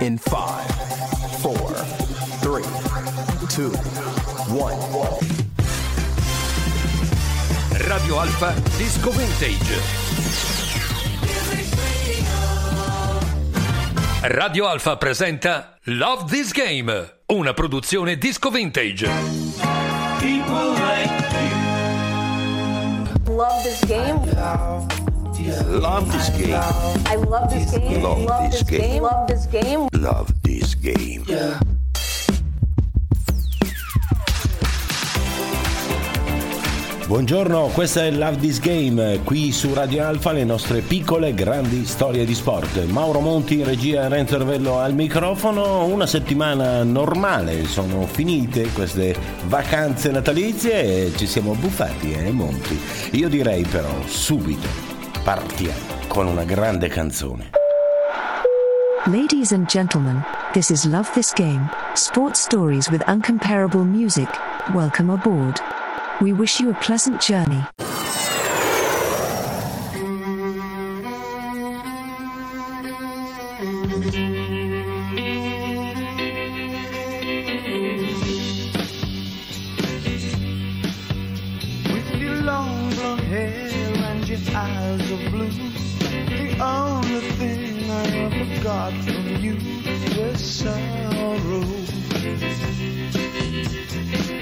in 0.00 0.18
5, 0.18 1.40
4, 1.40 1.74
3, 2.40 2.62
2, 3.48 3.70
1. 4.48 5.18
Radio 7.86 8.18
Alfa 8.18 8.54
Disco 8.76 9.10
Vintage. 9.10 9.80
Radio 14.22 14.66
Alfa 14.66 14.96
presenta 14.96 15.78
Love 15.84 16.24
This 16.30 16.52
Game, 16.52 17.20
una 17.26 17.52
produzione 17.52 18.16
disco 18.16 18.50
vintage. 18.50 19.06
Love 23.26 23.62
this 23.62 23.84
game. 23.86 25.03
Love 25.44 26.10
this 26.10 26.30
game. 26.30 26.54
I 27.04 27.16
love 27.16 27.50
this 27.50 27.70
game. 27.70 28.02
Love 28.02 28.50
this 28.50 28.62
game. 28.64 29.02
Love 29.02 29.26
this 29.26 29.46
game. 29.46 29.88
Love 29.92 30.32
this 30.42 30.74
game. 30.74 31.22
Buongiorno, 37.06 37.66
questa 37.74 38.06
è 38.06 38.10
Love 38.10 38.38
This 38.38 38.58
Game, 38.60 39.20
qui 39.22 39.52
su 39.52 39.74
Radio 39.74 40.06
Alfa 40.06 40.32
le 40.32 40.44
nostre 40.44 40.80
piccole 40.80 41.28
e 41.28 41.34
grandi 41.34 41.84
storie 41.84 42.24
di 42.24 42.34
sport. 42.34 42.82
Mauro 42.86 43.20
Monti 43.20 43.58
in 43.58 43.66
regia 43.66 44.08
Renzo 44.08 44.36
Ervello 44.36 44.78
al 44.78 44.94
microfono, 44.94 45.84
una 45.84 46.06
settimana 46.06 46.82
normale, 46.82 47.66
sono 47.66 48.06
finite 48.06 48.68
queste 48.72 49.14
vacanze 49.46 50.10
natalizie 50.10 51.08
e 51.08 51.12
ci 51.14 51.26
siamo 51.26 51.52
buffati, 51.52 52.12
eh 52.12 52.32
Monti? 52.32 52.80
Io 53.12 53.28
direi 53.28 53.64
però 53.64 53.94
subito, 54.06 54.66
con 56.08 56.26
una 56.26 56.44
grande 56.44 56.88
canzone. 56.88 57.50
Ladies 59.06 59.52
and 59.52 59.66
gentlemen, 59.66 60.22
this 60.52 60.70
is 60.70 60.84
Love 60.84 61.10
This 61.14 61.32
Game, 61.32 61.66
sports 61.94 62.40
stories 62.40 62.90
with 62.90 63.00
uncomparable 63.06 63.86
music. 63.86 64.28
Welcome 64.74 65.08
aboard. 65.08 65.60
We 66.20 66.34
wish 66.34 66.60
you 66.60 66.70
a 66.70 66.74
pleasant 66.74 67.22
journey. 67.22 67.64
From 89.04 89.24
was 90.18 90.40
sorrow. 90.40 91.62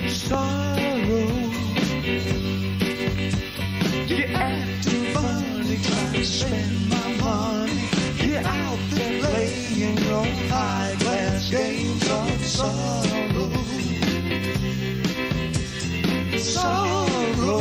Sorrow. 0.09 1.29
You're 4.07 4.33
acting 4.35 5.05
funny, 5.15 5.77
trying 5.83 6.13
to 6.13 6.25
spend 6.25 6.89
my 6.89 7.17
money. 7.17 7.83
You're 8.25 8.47
out 8.47 8.79
there 8.91 9.21
playing 9.21 9.99
your 9.99 10.27
high 10.49 10.97
class 11.01 11.51
games 11.51 12.11
of 12.11 12.45
sorrow 12.45 13.63
sorrow. 16.39 17.61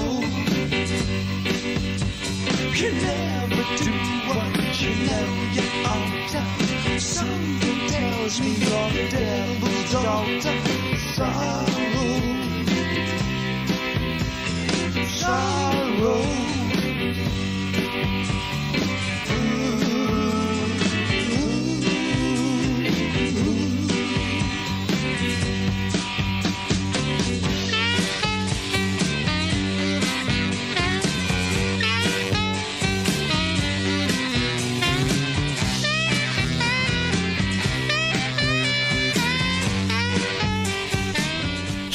You 2.74 2.92
never 2.94 3.41
do 3.78 3.92
what 4.28 4.82
you 4.82 4.92
know 5.06 5.28
you 5.54 5.66
ought 5.86 6.30
to. 6.30 7.00
Something 7.00 7.88
tells 7.90 8.40
me 8.42 8.52
you're 8.56 8.90
the 8.92 9.06
devil's 9.12 9.92
daughter. 9.92 10.58
Sorrow. 11.16 11.72
Sorrow. 15.08 16.61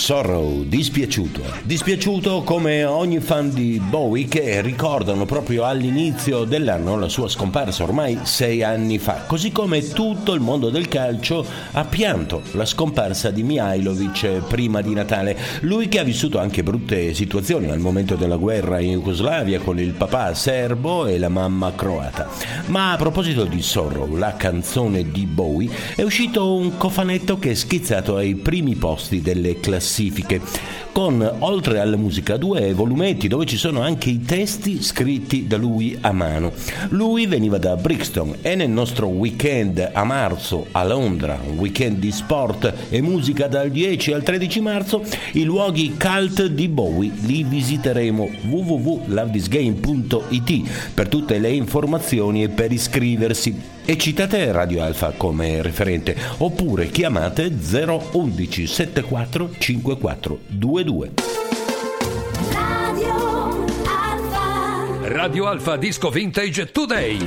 Sorrow, 0.07 0.63
dispiaciuto. 0.63 1.43
Dispiaciuto 1.65 2.45
come 2.45 2.85
ogni 2.85 3.19
fan 3.19 3.51
di 3.51 3.83
Bowie 3.85 4.27
che 4.27 4.61
ricordano 4.61 5.25
proprio 5.25 5.65
all'inizio 5.65 6.45
dell'anno 6.45 6.97
la 6.97 7.09
sua 7.09 7.29
scomparsa 7.29 7.83
ormai 7.83 8.21
sei 8.23 8.63
anni 8.63 9.01
fa, 9.01 9.25
così 9.27 9.51
come 9.51 9.89
tutto 9.89 10.33
il 10.33 10.41
mondo 10.41 10.71
del 10.71 10.87
calcio 10.87 11.45
ha 11.73 11.85
pianto 11.87 12.43
la 12.53 12.65
scomparsa 12.65 13.33
di 13.33 13.43
Mihailovic 13.43 14.47
prima 14.47 14.81
di 14.81 14.95
Natale. 14.95 15.37
Lui 15.63 15.89
che 15.89 15.99
ha 15.99 16.05
vissuto 16.05 16.39
anche 16.39 16.63
brutte 16.63 17.13
situazioni 17.13 17.69
al 17.69 17.81
momento 17.81 18.15
della 18.15 18.37
guerra 18.37 18.79
in 18.79 18.93
Jugoslavia 18.93 19.59
con 19.59 19.81
il 19.81 19.91
papà 19.91 20.35
serbo 20.35 21.07
e 21.07 21.19
la 21.19 21.31
mamma 21.31 21.75
croata. 21.75 22.29
Ma 22.67 22.93
a 22.93 22.97
proposito 22.97 23.43
di 23.43 23.61
Sorrow, 23.61 24.15
la 24.15 24.37
canzone 24.37 25.11
di 25.11 25.27
Bowie, 25.27 25.69
è 25.97 26.03
uscito 26.03 26.55
un 26.55 26.77
cofanetto 26.77 27.41
che 27.41 27.51
è 27.51 27.55
schizzato 27.55 28.15
ai 28.15 28.37
primi 28.37 28.77
posti 28.77 29.21
delle 29.21 29.59
classifiche 29.59 29.95
con 30.93 31.37
oltre 31.39 31.81
alla 31.81 31.97
musica 31.97 32.37
due 32.37 32.75
volumetti 32.75 33.29
dove 33.29 33.47
ci 33.47 33.57
sono 33.57 33.81
anche 33.81 34.11
i 34.11 34.23
testi 34.23 34.83
scritti 34.83 35.47
da 35.47 35.57
lui 35.57 35.97
a 36.03 36.13
mano. 36.13 36.53
Lui 36.89 37.25
veniva 37.27 37.57
da 37.57 37.77
Brixton 37.77 38.37
e 38.43 38.55
nel 38.55 38.69
nostro 38.69 39.07
weekend 39.07 39.91
a 39.93 40.05
marzo 40.05 40.67
a 40.73 40.85
Londra, 40.85 41.41
un 41.47 41.57
weekend 41.59 41.97
di 41.99 42.13
sport 42.13 42.71
e 42.91 43.01
musica 43.01 43.47
dal 43.47 43.71
10 43.71 44.13
al 44.13 44.23
13 44.23 44.61
marzo, 44.61 45.03
i 45.33 45.45
luoghi 45.45 45.97
cult 45.99 46.45
di 46.47 46.69
Bowie 46.69 47.11
li 47.23 47.43
visiteremo 47.43 48.29
www.lovethisgame.it 48.49 50.93
per 50.93 51.09
tutte 51.09 51.39
le 51.39 51.53
informazioni 51.53 52.43
e 52.43 52.51
per 52.51 52.71
iscriversi. 52.71 53.76
E 53.89 53.97
citate 53.97 54.51
Radio 54.51 54.83
Alfa 54.83 55.13
come 55.17 55.63
referente 55.63 56.17
oppure 56.39 56.89
chiamate 56.89 57.57
011 57.57 58.67
74 58.67 59.51
54 59.59 60.39
22. 60.49 61.13
Radio 62.53 63.15
Alfa. 63.85 65.09
Radio 65.09 65.47
Alfa 65.47 65.77
Disco 65.77 66.11
Vintage 66.11 66.73
Today. 66.73 67.19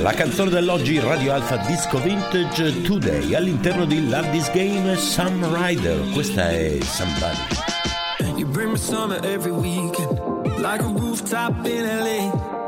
La 0.00 0.12
canzone 0.12 0.48
dell'oggi 0.48 0.98
Radio 0.98 1.34
Alfa 1.34 1.58
Disco 1.66 2.00
Vintage 2.00 2.80
Today 2.80 3.34
all'interno 3.34 3.84
di 3.84 4.08
Love 4.08 4.30
This 4.30 4.50
Game 4.50 4.96
Sam 4.96 5.46
Rider. 5.54 6.00
Questa 6.14 6.48
è 6.48 6.78
Somebody. 6.80 8.40
You 8.40 8.48
bring 8.48 8.70
me 8.70 8.78
summer 8.78 9.22
every 9.26 9.52
weekend, 9.52 10.18
like 10.56 10.82
a 10.82 10.86
rooftop 10.86 11.66
in 11.66 11.84
LA. 11.84 12.65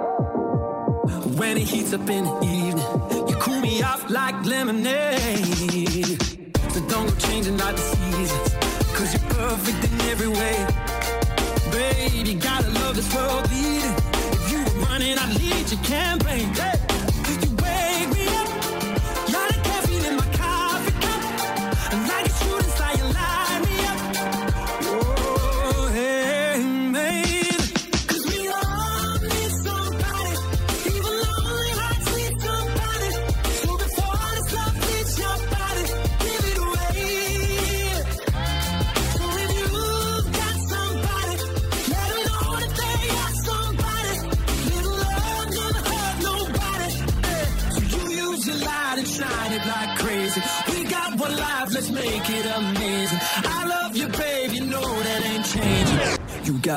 When 1.39 1.57
it 1.57 1.69
heats 1.69 1.93
up 1.93 2.09
in 2.11 2.25
the 2.25 2.43
evening, 2.43 3.29
you 3.29 3.37
cool 3.37 3.61
me 3.61 3.81
off 3.81 4.11
like 4.11 4.45
lemonade. 4.45 6.21
So 6.73 6.81
don't 6.89 7.09
go 7.09 7.15
changing 7.17 7.57
like 7.57 7.77
the 7.77 7.81
seasons, 7.81 8.55
cause 8.93 9.15
you're 9.15 9.31
perfect 9.31 9.85
in 9.85 10.01
every 10.11 10.29
way. 10.29 10.67
Babe, 11.71 12.27
you 12.27 12.35
gotta 12.35 12.69
love 12.71 12.97
this 12.97 13.15
world 13.15 13.49
leading. 13.53 13.95
If 14.35 14.51
you 14.51 14.59
were 14.65 14.87
running, 14.87 15.17
I'd 15.17 15.41
lead 15.41 15.71
your 15.71 15.83
campaign. 15.85 16.49
Hey. 16.55 16.88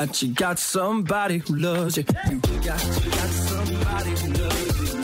got, 0.06 0.22
you 0.22 0.28
got 0.34 0.58
somebody 0.58 1.38
who 1.38 1.56
loves 1.56 1.96
you. 1.96 2.04
You 2.30 2.40
got, 2.40 2.60
you 2.60 2.64
got 2.64 3.30
somebody 3.30 4.10
who 4.10 4.32
loves 4.32 4.80
you. 4.80 4.98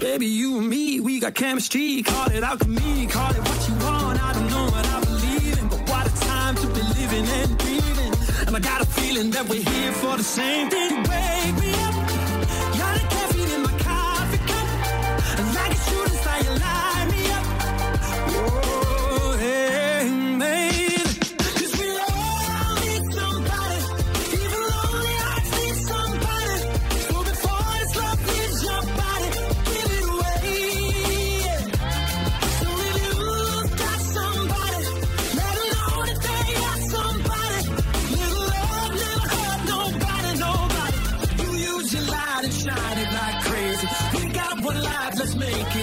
Baby, 0.00 0.26
you 0.26 0.58
and 0.58 0.68
me, 0.68 1.00
we 1.00 1.20
got 1.20 1.34
chemistry. 1.34 2.02
Call 2.02 2.30
it 2.30 2.42
alchemy, 2.42 3.06
call 3.06 3.32
it 3.32 3.38
what 3.38 3.68
you 3.68 3.74
want. 3.84 4.22
I 4.22 4.32
don't 4.32 4.48
know 4.48 4.64
what 4.64 4.86
I 4.86 5.04
believe 5.04 5.58
in, 5.58 5.68
but 5.68 5.80
what 5.90 6.06
a 6.06 6.20
time 6.20 6.54
to 6.54 6.66
be 6.68 6.80
living 6.80 7.26
and 7.26 7.58
breathing. 7.58 8.14
And 8.46 8.56
I 8.56 8.60
got 8.60 8.80
a 8.80 8.86
feeling 8.86 9.30
that 9.30 9.46
we're 9.46 9.62
here 9.62 9.92
for 9.92 10.16
the 10.16 10.24
same 10.24 10.70
thing. 10.70 11.02
Wake 11.02 11.60
me 11.60 11.74
up. 11.74 11.85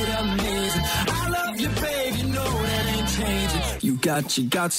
amazing. 0.09 0.81
I 1.07 1.29
love 1.29 1.59
you, 1.59 1.69
babe, 1.69 2.15
you 2.15 2.27
know 2.27 2.44
that 2.44 2.85
ain't 2.95 3.09
changing. 3.09 3.61
You 3.81 3.95
got, 3.97 4.38
you 4.38 4.50
got 4.50 4.72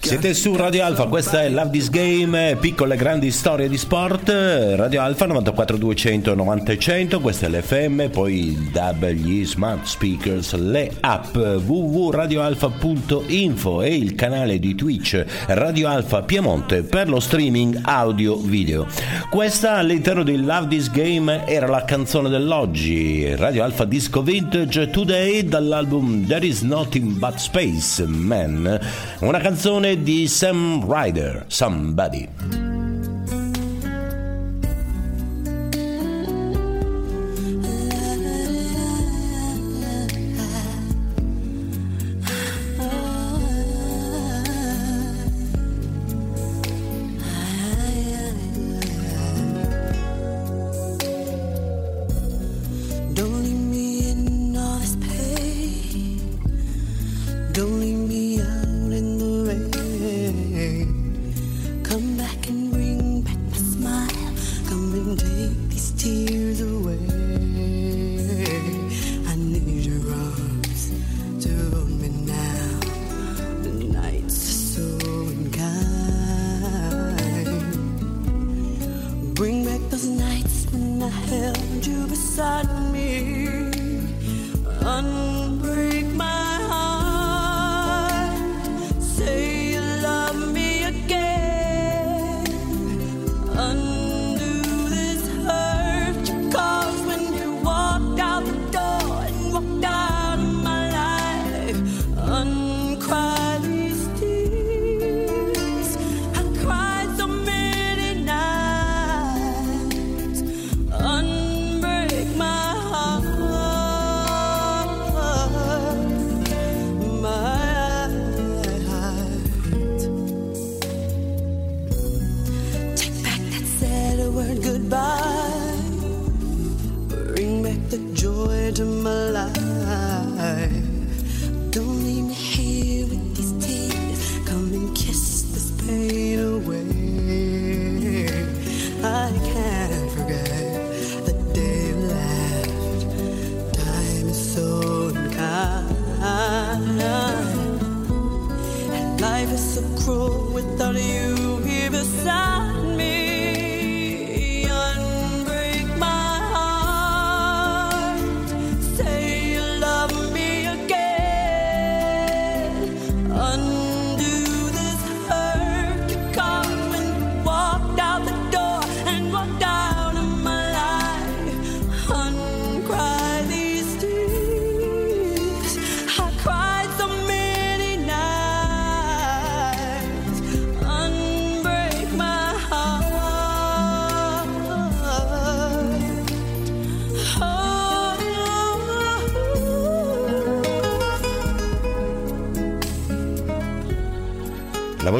Siete 0.00 0.34
su 0.34 0.56
Radio 0.56 0.84
Alfa, 0.84 1.06
questa 1.06 1.42
è 1.42 1.48
Love 1.48 1.70
This 1.70 1.90
Game, 1.90 2.50
eh, 2.50 2.56
piccole 2.56 2.94
e 2.94 2.96
grandi 2.96 3.30
storie 3.30 3.68
di 3.68 3.78
sport. 3.78 4.30
Eh, 4.30 4.74
Radio 4.74 5.02
Alfa 5.02 5.26
94 5.26 5.76
200 5.76 6.34
90 6.34 6.76
100, 6.76 7.20
questa 7.20 7.46
è 7.46 7.50
l'FM, 7.50 8.08
poi 8.08 8.48
il 8.48 8.70
DAB, 8.70 9.10
gli 9.10 9.46
smart 9.46 9.84
speakers, 9.84 10.54
le 10.54 10.90
app 10.98 11.36
www.radioalfa.info 11.36 13.82
e 13.82 13.94
il 13.94 14.16
canale 14.16 14.58
di 14.58 14.74
Twitch 14.74 15.24
Radio 15.46 15.86
Alfa 15.86 16.22
Piemonte 16.22 16.82
per 16.82 17.08
lo 17.08 17.20
streaming 17.20 17.78
audio 17.84 18.36
video. 18.36 18.88
Questa 19.30 19.76
all'interno 19.76 20.24
di 20.24 20.36
Love 20.36 20.66
This 20.66 20.90
Game 20.90 21.46
era 21.46 21.68
la 21.68 21.84
canzone 21.84 22.28
dell'oggi, 22.28 23.36
Radio 23.36 23.62
Alfa 23.62 23.84
Disco 23.84 24.22
Vintage 24.22 24.90
Today 24.90 25.44
dall'album 25.44 26.26
There 26.26 26.44
Is 26.44 26.62
Nothing 26.62 27.12
But 27.12 27.36
Space. 27.36 27.98
Man, 28.06 28.80
una 29.20 29.38
canzone 29.38 30.02
di 30.02 30.26
Sam 30.28 30.84
Ryder, 30.86 31.44
Somebody. 31.46 32.69
un- 93.60 93.89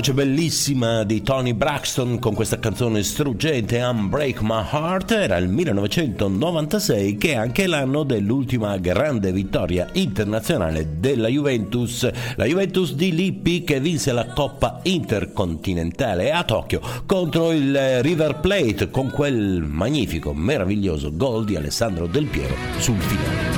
voce 0.00 0.14
bellissima 0.14 1.04
di 1.04 1.20
Tony 1.20 1.52
Braxton 1.52 2.18
con 2.18 2.32
questa 2.32 2.58
canzone 2.58 3.02
struggente 3.02 3.82
Unbreak 3.82 4.40
My 4.40 4.64
Heart 4.72 5.10
era 5.10 5.36
il 5.36 5.48
1996 5.48 7.18
che 7.18 7.32
è 7.32 7.34
anche 7.34 7.66
l'anno 7.66 8.04
dell'ultima 8.04 8.78
grande 8.78 9.30
vittoria 9.30 9.86
internazionale 9.92 10.98
della 10.98 11.28
Juventus, 11.28 12.08
la 12.36 12.46
Juventus 12.46 12.94
di 12.94 13.14
Lippi 13.14 13.62
che 13.62 13.78
vinse 13.78 14.12
la 14.12 14.24
Coppa 14.24 14.80
Intercontinentale 14.84 16.32
a 16.32 16.44
Tokyo 16.44 16.80
contro 17.04 17.52
il 17.52 17.76
eh, 17.76 18.00
River 18.00 18.40
Plate 18.40 18.88
con 18.88 19.10
quel 19.10 19.62
magnifico, 19.62 20.32
meraviglioso 20.32 21.14
gol 21.14 21.44
di 21.44 21.56
Alessandro 21.56 22.06
Del 22.06 22.24
Piero 22.24 22.54
sul 22.78 22.98
finale. 23.00 23.49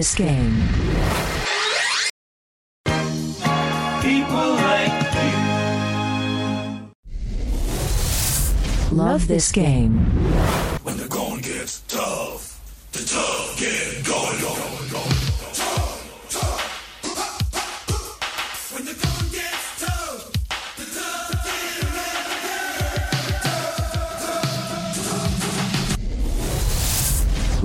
this 0.00 0.14
game. 0.14 0.56
People 4.00 4.48
like 4.64 4.96
you. 5.20 5.36
Love 8.96 9.28
this 9.28 9.52
game. 9.52 9.98
When 10.84 10.96
the 10.96 11.06
going 11.06 11.42
gets 11.42 11.80
tough, 11.80 12.42
the 12.92 13.00
tough 13.00 13.58
get 13.58 14.02
going, 14.06 14.40
going, 14.40 14.90
going. 14.90 15.29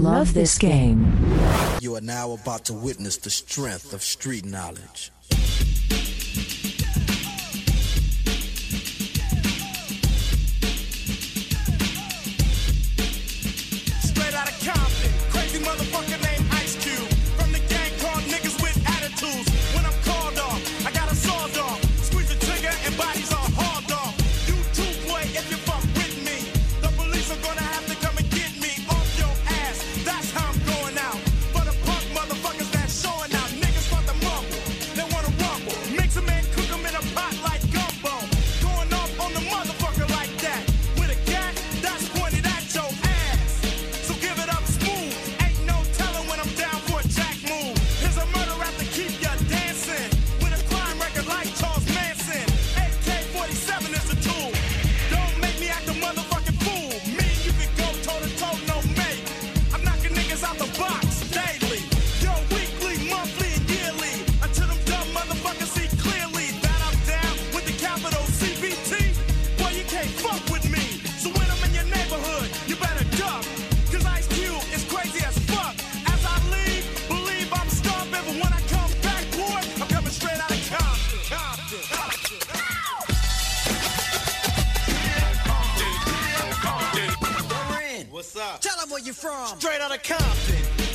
love 0.06 0.36
this 0.36 0.60
game. 0.60 1.02
You 1.82 1.96
are 1.96 2.02
now 2.02 2.34
about 2.34 2.66
to 2.66 2.74
witness 2.74 3.18
the 3.18 3.32
strength 3.32 3.92
of 3.92 4.04
street 4.04 4.46
knowledge. 4.46 5.12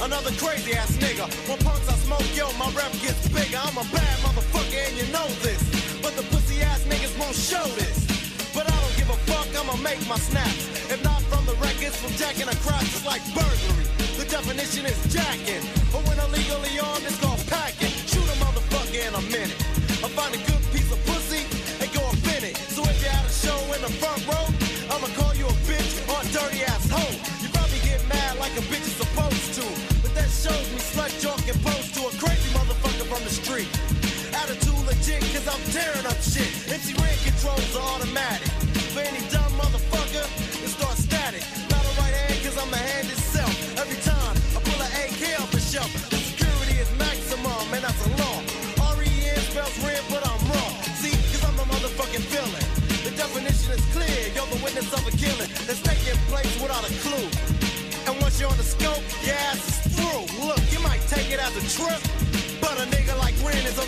another 0.03 0.33
crazy 0.41 0.73
ass 0.75 0.97
nigga. 0.97 1.29
When 1.49 1.59
punks 1.59 1.89
I 1.89 1.97
smoke, 2.07 2.27
yo, 2.35 2.53
my 2.59 2.69
rep 2.73 2.93
gets 3.05 3.29
bigger. 3.29 3.61
I'm 3.61 3.77
a 3.77 3.87
bad 3.93 4.17
motherfucker 4.25 4.81
and 4.89 4.97
you 4.97 5.07
know 5.13 5.29
this. 5.45 5.61
But 6.03 6.17
the 6.17 6.23
pussy 6.33 6.63
ass 6.63 6.85
niggas 6.85 7.17
won't 7.19 7.37
show 7.37 7.65
this. 7.77 8.09
But 8.55 8.67
I 8.67 8.75
don't 8.75 8.97
give 8.97 9.11
a 9.11 9.19
fuck, 9.31 9.49
I'ma 9.55 9.77
make 9.83 10.01
my 10.09 10.19
snaps. 10.19 10.69
If 10.91 11.03
not 11.05 11.23
from 11.31 11.47
the 11.47 11.55
records, 11.63 11.97
from 11.97 12.13
jacking 12.17 12.49
a 12.49 12.57
crotch, 12.65 12.89
it's 12.91 13.07
like 13.07 13.23
burglary. 13.35 13.87
The 14.19 14.27
definition 14.27 14.87
is 14.87 14.99
jacking. 15.13 15.63
But 15.93 16.03
when 16.09 16.19
illegally 16.19 16.81
armed, 16.81 17.07
it's 17.07 17.19
called 17.21 17.43
packing. 17.47 17.95
Shoot 18.11 18.27
a 18.27 18.37
motherfucker 18.43 19.01
in 19.07 19.15
a 19.15 19.23
minute. 19.31 19.57
i 20.03 20.09
find 20.09 20.35
a 20.35 20.50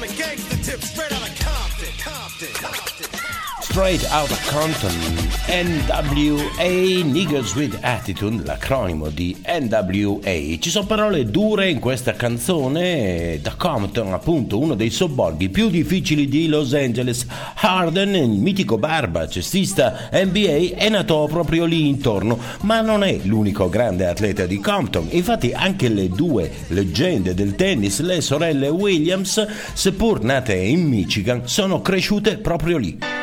gangster 0.09 0.57
tips. 0.57 0.92
Straight 3.83 4.07
Out 4.13 4.31
of 4.31 4.49
Compton, 4.49 4.95
NWA, 5.49 7.03
Niggas 7.05 7.53
with 7.57 7.77
Attitude, 7.81 8.45
l'acronimo 8.45 9.09
di 9.09 9.37
NWA. 9.45 10.57
Ci 10.61 10.71
sono 10.71 10.87
parole 10.87 11.29
dure 11.29 11.69
in 11.69 11.81
questa 11.81 12.13
canzone, 12.13 13.41
da 13.43 13.55
Compton 13.57 14.13
appunto, 14.13 14.61
uno 14.61 14.77
dei 14.77 14.91
sobborghi 14.91 15.49
più 15.49 15.69
difficili 15.69 16.29
di 16.29 16.47
Los 16.47 16.75
Angeles. 16.75 17.27
Harden, 17.57 18.15
il 18.15 18.29
mitico 18.29 18.79
barba, 18.79 19.27
cestista 19.27 20.09
NBA, 20.13 20.77
è 20.77 20.89
nato 20.89 21.27
proprio 21.29 21.65
lì 21.65 21.89
intorno, 21.89 22.39
ma 22.61 22.83
non 22.83 23.03
è 23.03 23.19
l'unico 23.25 23.69
grande 23.69 24.07
atleta 24.07 24.47
di 24.47 24.61
Compton. 24.61 25.09
Infatti 25.11 25.53
anche 25.53 25.89
le 25.89 26.09
due 26.09 26.49
leggende 26.69 27.35
del 27.35 27.57
tennis, 27.57 27.99
le 27.99 28.21
sorelle 28.21 28.69
Williams, 28.69 29.45
seppur 29.73 30.23
nate 30.23 30.55
in 30.55 30.87
Michigan, 30.87 31.49
sono 31.49 31.83
cresciute 31.83 32.39
proprio 32.39 32.79
lì. 32.79 33.22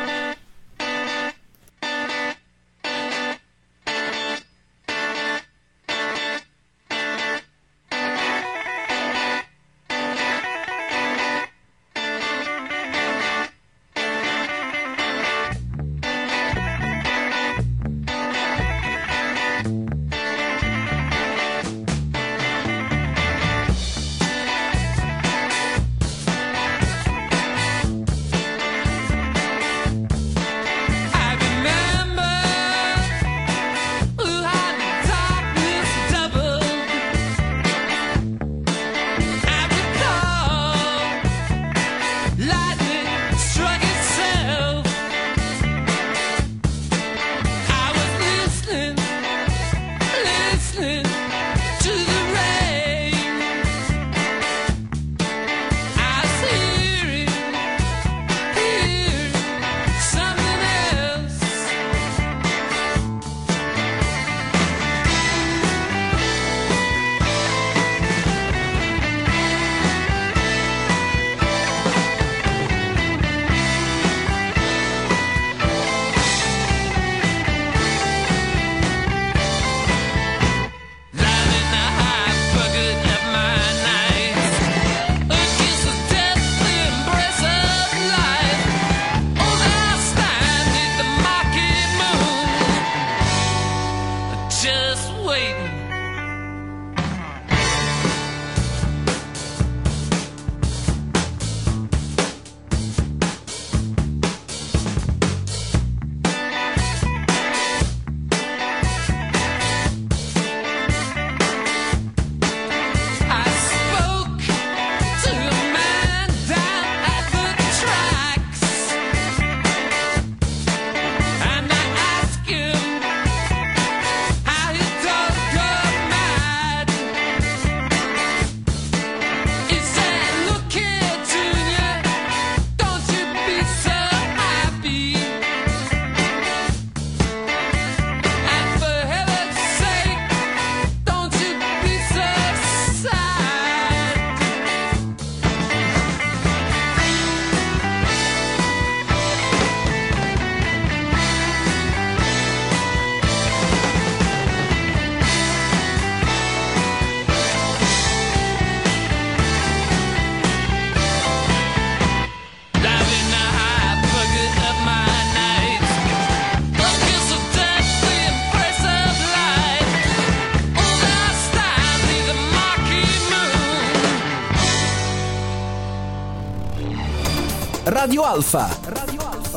Radio 178.00 178.22
Alfa. 178.22 178.66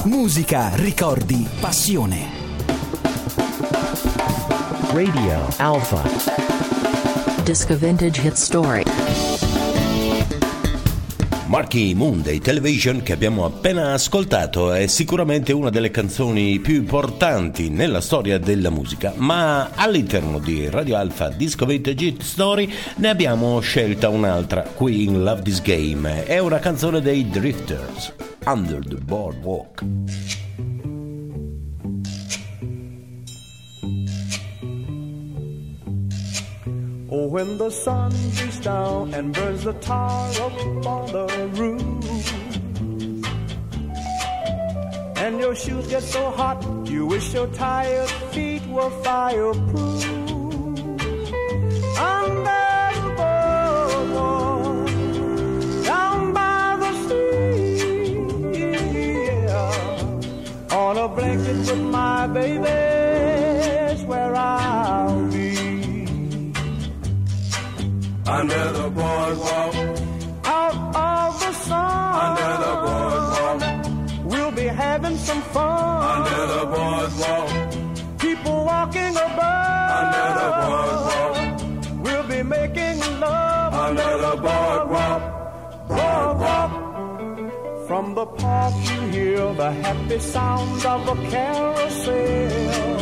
Musica, 0.04 0.70
ricordi, 0.76 1.48
passione. 1.62 2.28
Radio 4.92 5.48
Alpha. 5.56 6.02
Disco 7.42 7.78
Vintage 7.78 8.22
Hit 8.22 8.34
Story. 8.34 8.84
Moon 11.96 12.22
dei 12.22 12.40
Television 12.40 13.02
che 13.02 13.14
abbiamo 13.14 13.46
appena 13.46 13.94
ascoltato 13.94 14.74
è 14.74 14.88
sicuramente 14.88 15.54
una 15.54 15.70
delle 15.70 15.92
canzoni 15.92 16.60
più 16.60 16.76
importanti 16.76 17.70
nella 17.70 18.02
storia 18.02 18.40
della 18.40 18.72
musica, 18.72 19.14
ma 19.16 19.70
all'interno 19.74 20.40
di 20.40 20.68
Radio 20.68 20.98
Alpha 20.98 21.30
Disco 21.30 21.66
Vintage 21.66 22.06
Hit 22.06 22.22
Story 22.24 22.70
ne 22.96 23.08
abbiamo 23.08 23.60
scelta 23.62 24.10
un'altra 24.10 24.64
qui 24.64 25.04
in 25.04 25.24
Love 25.24 25.44
This 25.44 25.62
Game. 25.62 26.26
È 26.26 26.40
una 26.40 26.60
canzone 26.60 27.00
dei 27.00 27.30
Drifters, 27.30 28.14
Under 28.46 28.82
the 28.82 28.98
Boardwalk. 28.98 29.82
Oh, 37.10 37.28
when 37.28 37.58
the 37.58 37.70
sun 37.70 38.12
beats 38.12 38.60
down 38.60 39.14
and 39.14 39.34
burns 39.34 39.64
the 39.64 39.72
tar 39.74 40.30
up 40.42 40.86
on 40.86 41.12
the 41.14 41.28
roof, 41.54 42.34
and 45.18 45.40
your 45.40 45.56
shoes 45.56 45.88
get 45.88 46.04
so 46.04 46.30
hot, 46.32 46.62
you 46.86 47.06
wish 47.06 47.34
your 47.34 47.48
tired 47.48 48.10
feet 48.34 48.66
were 48.68 48.90
fireproof. 49.04 50.06
Under 51.98 52.73
a 61.04 61.08
blanket 61.10 61.58
with 61.58 61.82
my 61.82 62.28
baby's 62.28 64.04
where 64.06 64.36
I'll 64.36 65.28
be. 65.32 66.54
Under 68.26 68.63
the 68.80 68.89
boardwalk, 68.98 69.76
out 70.46 70.78
of 70.96 71.39
the 71.42 71.52
sun. 71.68 72.16
under 72.26 72.52
the 72.66 72.74
boardwalk, 72.86 73.62
We'll 74.32 74.52
be 74.52 74.68
having 74.68 75.18
some 75.18 75.42
fun. 75.42 76.04
under 76.16 76.42
the 76.56 76.63
boardwalk, 76.74 77.50
People 78.20 78.63
walking 78.66 79.16
above. 79.28 79.92
under 80.00 80.28
the 80.42 80.50
boardwalk, 80.68 81.36
We'll 82.06 82.28
be 82.36 82.44
making 82.44 83.00
love 83.20 83.74
under 83.74 84.12
the 84.26 84.34
boardwalk. 84.42 85.33
From 88.04 88.16
the 88.16 88.26
park 88.26 88.74
you 88.92 89.02
hear 89.16 89.54
the 89.54 89.72
happy 89.72 90.20
sounds 90.20 90.84
of 90.86 91.08
a 91.08 91.16
carousel. 91.32 93.00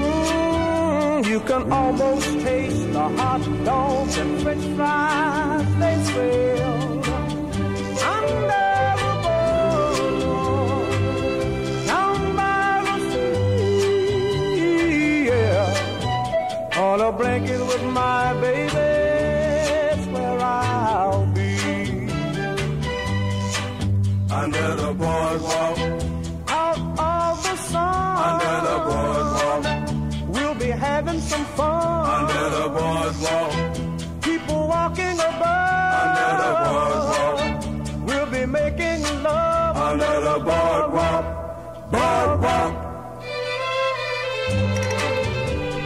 Mm, 0.00 1.26
you 1.26 1.40
can 1.40 1.72
almost 1.72 2.28
taste 2.44 2.92
the 2.92 3.08
hot 3.18 3.42
dogs 3.64 4.18
and 4.18 4.42
french 4.42 4.64
fries 4.76 5.66
they 5.80 5.96
sell. 6.12 6.82
Under 8.12 8.68
the 9.00 9.12
boardwalk, 9.24 10.90
down 11.86 12.20
by 12.36 12.82
the 12.86 12.96
sea, 13.10 15.24
yeah. 15.30 16.80
On 16.84 16.98
a 17.00 17.10
blanket 17.12 17.60
with 17.70 17.84
my 17.84 18.23
boardwalk. 42.44 42.83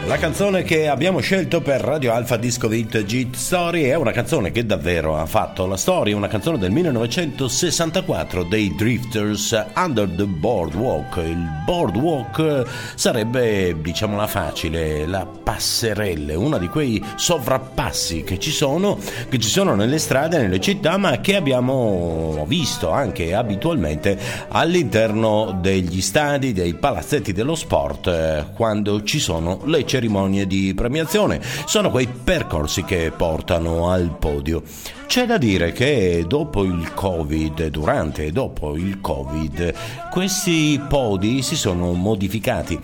La 0.09 0.17
canzone 0.17 0.63
che 0.63 0.87
abbiamo 0.87 1.19
scelto 1.19 1.61
per 1.61 1.81
Radio 1.81 2.13
Alpha 2.13 2.35
Disco 2.35 2.67
Vintage 2.67 3.27
Story 3.33 3.83
è 3.83 3.93
una 3.93 4.11
canzone 4.11 4.49
che 4.49 4.65
davvero 4.65 5.15
ha 5.15 5.27
fatto 5.27 5.67
la 5.67 5.77
storia, 5.77 6.15
una 6.15 6.27
canzone 6.27 6.57
del 6.57 6.71
1964 6.71 8.43
dei 8.43 8.73
Drifters 8.75 9.65
Under 9.75 10.09
the 10.09 10.25
Boardwalk. 10.25 11.17
Il 11.17 11.47
boardwalk 11.63 12.65
sarebbe, 12.95 13.79
diciamola 13.79 14.25
facile, 14.25 15.05
la 15.05 15.27
passerelle, 15.27 16.33
una 16.33 16.57
di 16.57 16.69
quei 16.69 16.99
sovrappassi 17.15 18.23
che 18.23 18.39
ci 18.39 18.49
sono, 18.49 18.97
che 19.29 19.37
ci 19.37 19.49
sono 19.49 19.75
nelle 19.75 19.99
strade, 19.99 20.39
nelle 20.39 20.59
città, 20.59 20.97
ma 20.97 21.19
che 21.19 21.35
abbiamo 21.35 22.45
visto 22.47 22.89
anche 22.89 23.35
abitualmente 23.35 24.17
all'interno 24.47 25.55
degli 25.61 26.01
stadi, 26.01 26.51
dei 26.51 26.73
palazzetti 26.73 27.31
dello 27.31 27.53
sport, 27.53 28.07
eh, 28.07 28.45
quando 28.55 29.03
ci 29.03 29.19
sono 29.19 29.61
le 29.65 29.85
cerimonie 29.85 29.97
di 30.45 30.73
premiazione. 30.73 31.41
Sono 31.65 31.91
quei 31.91 32.07
percorsi 32.07 32.83
che 32.83 33.11
portano 33.15 33.89
al 33.89 34.15
podio. 34.17 34.63
C'è 35.07 35.25
da 35.25 35.37
dire 35.37 35.71
che 35.71 36.23
dopo 36.27 36.63
il 36.63 36.93
Covid, 36.93 37.67
durante 37.67 38.25
e 38.25 38.31
dopo 38.31 38.75
il 38.75 39.01
Covid, 39.01 39.73
questi 40.11 40.79
podi 40.87 41.41
si 41.41 41.55
sono 41.55 41.93
modificati. 41.93 42.79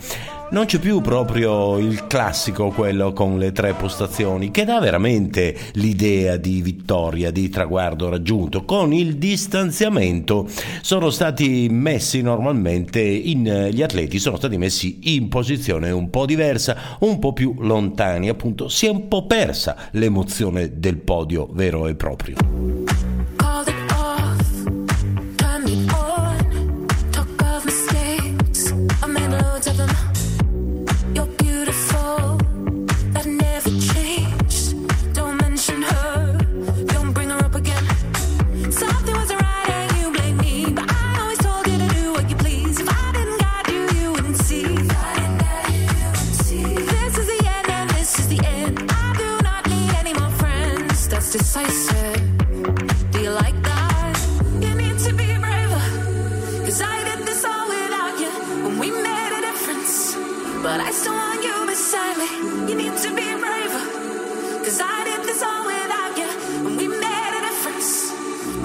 Non 0.48 0.66
c'è 0.66 0.78
più 0.78 1.00
proprio 1.00 1.76
il 1.76 2.06
classico, 2.06 2.68
quello 2.68 3.12
con 3.12 3.36
le 3.36 3.50
tre 3.50 3.72
postazioni, 3.74 4.52
che 4.52 4.64
dà 4.64 4.78
veramente 4.78 5.56
l'idea 5.72 6.36
di 6.36 6.62
vittoria, 6.62 7.32
di 7.32 7.48
traguardo 7.48 8.08
raggiunto. 8.08 8.64
Con 8.64 8.92
il 8.92 9.16
distanziamento 9.16 10.48
sono 10.82 11.10
stati 11.10 11.66
messi 11.68 12.22
normalmente 12.22 13.00
in, 13.00 13.70
gli 13.72 13.82
atleti 13.82 14.20
sono 14.20 14.36
stati 14.36 14.56
messi 14.56 15.16
in 15.16 15.28
posizione 15.28 15.90
un 15.90 16.10
po' 16.10 16.26
diversa, 16.26 16.96
un 17.00 17.18
po' 17.18 17.32
più 17.32 17.56
lontani, 17.58 18.28
appunto 18.28 18.68
si 18.68 18.86
è 18.86 18.88
un 18.88 19.08
po' 19.08 19.26
persa 19.26 19.76
l'emozione 19.92 20.78
del 20.78 20.98
podio 20.98 21.48
vero 21.50 21.88
e 21.88 21.96
proprio. 21.96 22.36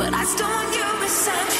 But 0.02 0.16
I 0.16 0.24
still 0.24 0.50
want 0.50 0.76
you 0.76 0.84
beside 1.06 1.51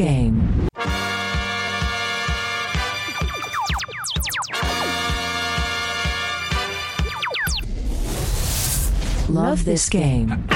game. 0.00 0.66
Love 9.28 9.66
this 9.66 9.90
game. 9.90 10.48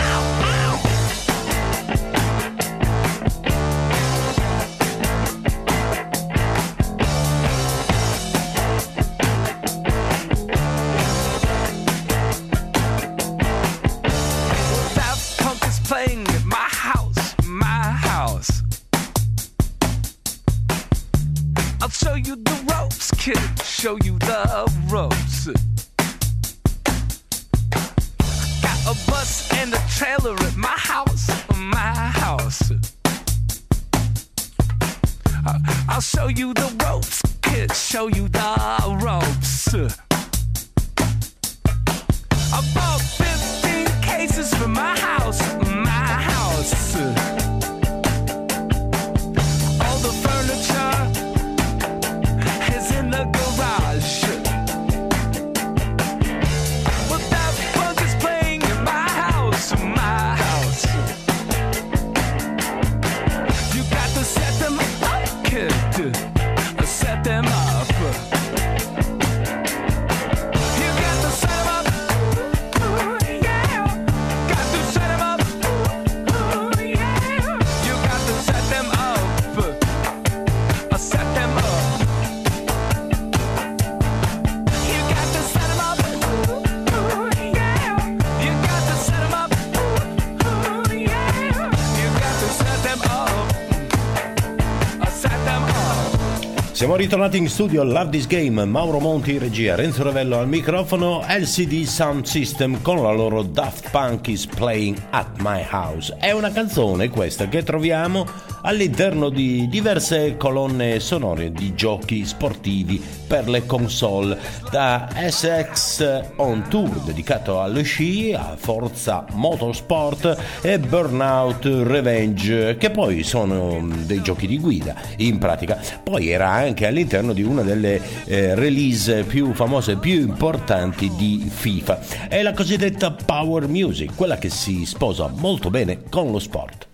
Siamo 96.74 96.96
ritornati 96.96 97.37
in 97.37 97.48
studio 97.48 97.82
a 97.82 97.84
Love 97.84 98.08
This 98.10 98.26
Game, 98.26 98.64
Mauro 98.64 98.98
Monti 98.98 99.38
regia, 99.38 99.76
Renzo 99.76 100.02
Ravello 100.02 100.38
al 100.38 100.48
microfono, 100.48 101.24
LCD 101.24 101.84
Sound 101.84 102.24
System 102.24 102.82
con 102.82 103.00
la 103.00 103.12
loro 103.12 103.44
Daft 103.44 103.90
Punk 103.90 104.26
is 104.26 104.44
Playing 104.44 105.00
at 105.10 105.38
My 105.38 105.64
House. 105.70 106.16
È 106.18 106.32
una 106.32 106.50
canzone 106.50 107.10
questa 107.10 107.46
che 107.46 107.62
troviamo 107.62 108.26
all'interno 108.64 109.29
di 109.29 109.68
diverse 109.68 110.37
colonne 110.37 111.00
sonore 111.00 111.53
di 111.53 111.74
giochi 111.74 112.24
sportivi 112.24 113.03
per 113.27 113.48
le 113.48 113.66
console, 113.66 114.38
da 114.70 115.09
SX 115.14 116.33
On 116.37 116.64
Tour 116.68 117.00
dedicato 117.00 117.61
allo 117.61 117.83
sci, 117.83 118.33
a 118.33 118.55
Forza 118.57 119.24
Motorsport 119.33 120.61
e 120.62 120.79
Burnout 120.79 121.64
Revenge, 121.64 122.77
che 122.77 122.90
poi 122.90 123.22
sono 123.22 123.81
mm, 123.81 123.92
dei 124.05 124.22
giochi 124.22 124.46
di 124.46 124.59
guida 124.59 124.94
in 125.16 125.38
pratica. 125.38 125.81
Poi 126.03 126.29
era 126.29 126.50
anche 126.50 126.87
all'interno 126.87 127.33
di 127.33 127.42
una 127.42 127.62
delle 127.62 128.00
eh, 128.24 128.55
release 128.55 129.24
più 129.24 129.53
famose, 129.53 129.92
e 129.92 129.96
più 129.96 130.20
importanti 130.20 131.11
di 131.16 131.48
FIFA. 131.48 132.29
È 132.29 132.42
la 132.42 132.53
cosiddetta 132.53 133.11
Power 133.12 133.68
Music, 133.68 134.14
quella 134.14 134.37
che 134.37 134.48
si 134.48 134.85
sposa 134.87 135.31
molto 135.35 135.70
bene 135.70 136.03
con 136.09 136.31
lo 136.31 136.38
sport. 136.38 136.93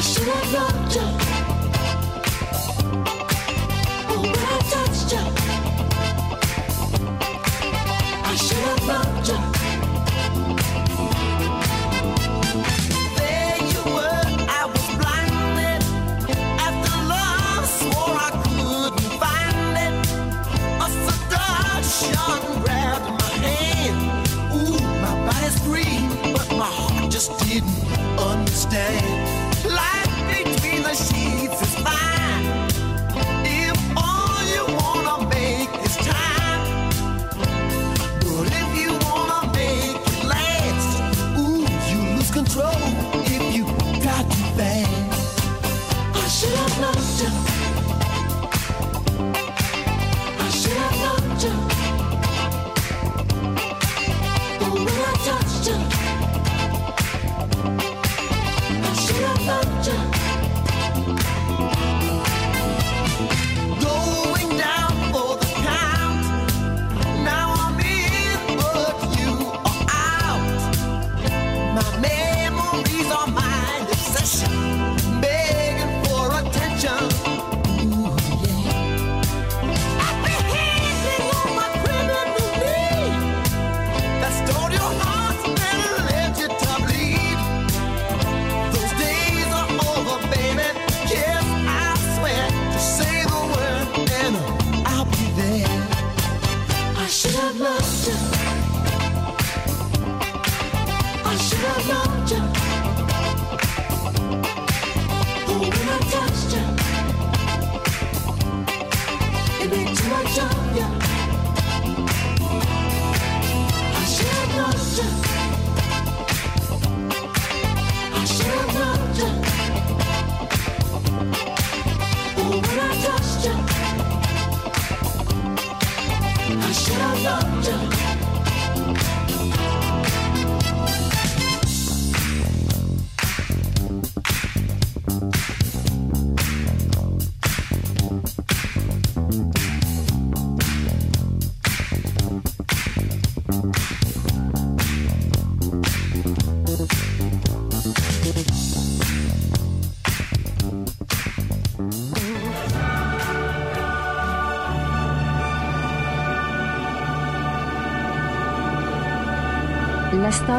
Should 0.00 0.28
have 0.28 0.52
loved 0.54 0.94
you. 0.94 1.19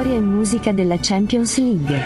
Storia 0.02 0.18
e 0.18 0.22
musica 0.22 0.72
della 0.72 0.98
Champions 1.00 1.60
League. 1.60 2.02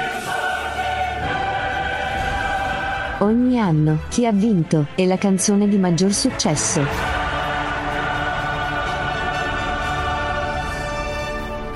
Ogni 3.19 3.57
anno, 3.57 3.99
chi 4.09 4.25
ha 4.25 4.33
vinto, 4.33 4.87
e 4.95 5.05
la 5.05 5.17
canzone 5.17 5.69
di 5.69 5.77
maggior 5.77 6.11
successo. 6.11 7.04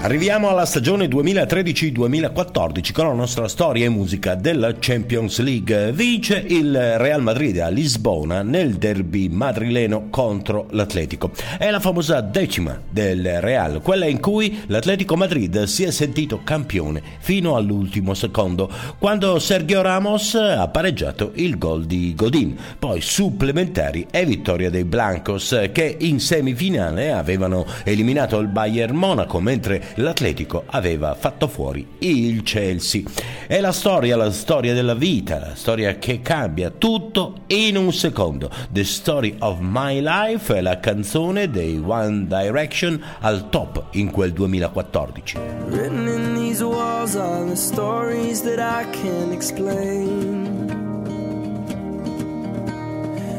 Arriviamo 0.02 0.48
alla 0.48 0.66
stagione 0.66 1.08
2013-2014 1.08 2.94
con 2.94 3.08
la 3.08 3.14
nostra 3.14 3.50
storia 3.50 3.84
e 3.84 3.90
musica 3.90 4.34
della 4.34 4.74
Champions 4.80 5.40
League. 5.40 5.92
Vince 5.92 6.42
il 6.48 6.98
Real 6.98 7.22
Madrid 7.22 7.60
a 7.60 7.68
Lisbona 7.68 8.42
nel 8.42 8.76
derby 8.76 9.28
madrileno 9.28 10.08
contro 10.10 10.68
l'Atletico. 10.72 11.32
È 11.58 11.70
la 11.70 11.82
famosa 11.82 12.22
decima 12.22 12.80
del 12.90 13.42
Real, 13.42 13.82
quella 13.82 14.06
in 14.06 14.22
cui 14.22 14.62
l'Atletico 14.68 15.18
Madrid 15.18 15.64
si 15.64 15.84
è 15.84 15.92
sentito 15.92 16.44
campione 16.46 17.02
fino 17.20 17.58
all'ultimo 17.58 18.14
secondo, 18.14 18.72
quando 19.00 19.38
Sergio 19.38 19.82
Ramos 19.82 20.34
ha 20.36 20.70
pareggiato 20.70 21.34
il 21.36 21.58
gol 21.58 21.84
di 21.84 22.14
Godin. 22.16 22.58
Poi 22.80 23.02
supplementari 23.02 24.08
e 24.10 24.26
vittoria 24.26 24.70
dei 24.70 24.86
Blancos 24.86 25.68
che 25.74 25.98
in 26.00 26.22
semifinale 26.22 27.12
avevano 27.12 27.66
eliminato 27.84 28.40
il 28.40 28.48
Bayern 28.48 28.96
Monaco 28.96 29.42
mentre 29.42 29.88
l'Atletico 29.96 30.64
aveva 30.68 31.16
fatto 31.16 31.48
fuori 31.48 31.86
il 32.00 32.44
Chelsea. 32.44 33.04
È 33.48 33.60
la 33.60 33.72
storia, 33.72 34.16
la 34.16 34.32
storia 34.32 34.74
della 34.74 34.94
vita, 34.94 35.40
la 35.40 35.56
storia 35.56 35.98
che 35.98 36.22
cambia 36.22 36.70
tutto 36.70 37.44
in 37.48 37.78
un 37.78 37.92
secondo. 37.92 38.50
The 38.70 38.84
Story 38.84 39.36
of 39.40 39.58
My 39.60 40.02
Life 40.02 40.56
è 40.56 40.62
la 40.62 40.80
canzone 40.80 41.50
dei 41.50 41.82
One 41.84 42.28
Direction 42.28 43.02
al 43.20 43.50
top 43.50 43.88
in 43.92 44.12
quel 44.12 44.34
2014. 44.34 45.38
Written 45.68 46.08
in 46.08 46.36
these 46.36 46.64
walls 46.64 47.16
are 47.16 47.46
the 47.46 47.56
stories 47.56 48.42
that 48.44 48.60
I 48.60 48.88
can't 48.92 49.34
explain. 49.34 50.70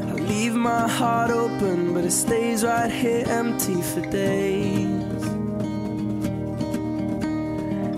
I 0.08 0.20
leave 0.28 0.54
my 0.54 0.88
heart 0.88 1.30
open, 1.30 1.92
but 1.92 2.04
it 2.04 2.12
stays 2.12 2.62
right 2.64 2.90
here 2.90 3.24
empty 3.28 3.80
for 3.82 4.00
days. 4.10 4.99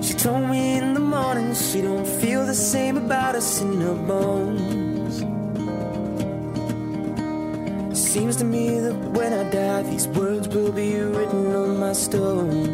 She 0.03 0.15
told 0.15 0.51
me 0.51 0.79
in 0.79 0.95
the 0.95 1.01
morning 1.01 1.55
she 1.55 1.81
don't 1.81 2.05
feel 2.05 2.45
the 2.45 2.57
same 2.57 2.97
about 2.97 3.37
us 3.37 3.61
in 3.61 3.81
her 3.81 3.95
bones. 3.95 5.15
Seems 7.97 8.35
to 8.37 8.45
me 8.45 8.81
that 8.81 8.95
when 9.17 9.33
I 9.33 9.49
die, 9.51 9.83
these 9.83 10.09
words 10.09 10.49
will 10.49 10.73
be 10.73 10.97
written 10.97 11.55
on 11.55 11.79
my 11.79 11.93
stone. 11.93 12.67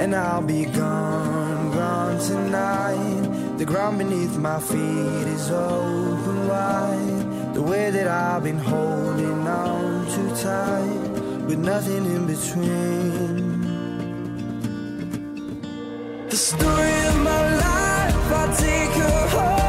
And 0.00 0.16
I'll 0.16 0.42
be 0.42 0.64
gone, 0.64 1.70
gone 1.70 2.18
tonight. 2.18 3.58
The 3.58 3.64
ground 3.64 3.98
beneath 3.98 4.36
my 4.36 4.58
feet 4.58 5.26
is 5.36 5.48
open 5.48 6.48
wide. 6.48 7.54
The 7.54 7.62
way 7.62 7.90
that 7.90 8.08
I've 8.08 8.42
been 8.42 8.58
holding 8.58 9.46
on 9.46 10.06
too 10.12 10.30
tight, 10.42 11.46
with 11.46 11.60
nothing 11.60 12.04
in 12.04 12.26
between. 12.26 13.35
The 16.36 16.42
story 16.42 17.06
of 17.06 17.16
my 17.22 17.56
life, 17.56 18.30
I 18.30 18.54
take 18.60 18.90
her 18.90 19.28
home. 19.28 19.65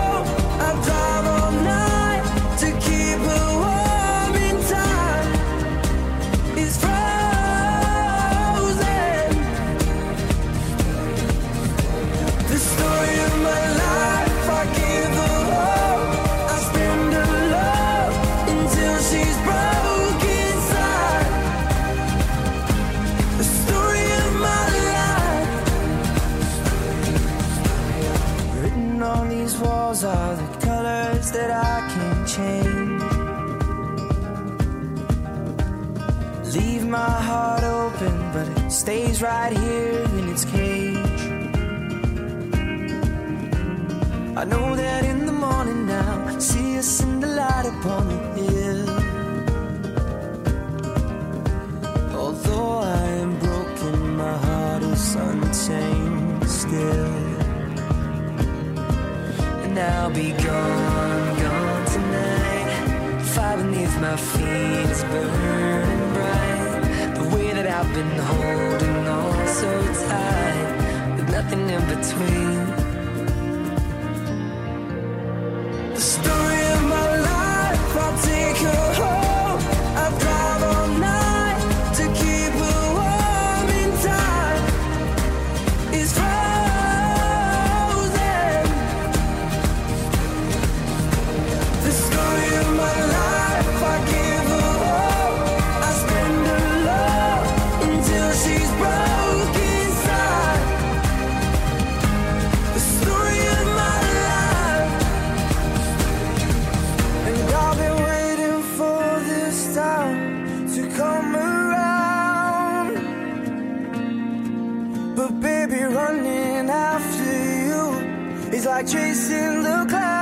Like 118.78 118.86
chasing 118.86 119.64
the 119.64 119.86
clouds. 119.90 120.20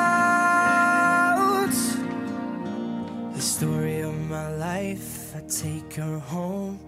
The 3.35 3.41
story 3.41 3.99
of 3.99 4.15
my 4.29 4.47
life, 4.55 5.35
I 5.35 5.41
take 5.41 5.95
her 5.95 6.19
home. 6.19 6.79